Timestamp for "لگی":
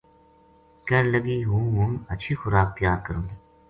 1.11-1.37